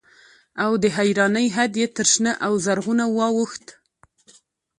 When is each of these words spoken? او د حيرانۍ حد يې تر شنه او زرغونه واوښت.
او 0.63 0.71
د 0.83 0.85
حيرانۍ 0.97 1.47
حد 1.55 1.73
يې 1.81 1.87
تر 1.95 2.05
شنه 2.13 2.31
او 2.45 2.53
زرغونه 2.65 3.05
واوښت. 3.17 3.65